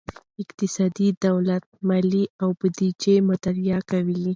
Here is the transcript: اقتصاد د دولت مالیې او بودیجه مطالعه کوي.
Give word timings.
اقتصاد 0.43 0.91
د 0.97 0.99
دولت 1.25 1.63
مالیې 1.87 2.25
او 2.41 2.49
بودیجه 2.59 3.15
مطالعه 3.29 3.79
کوي. 3.91 4.21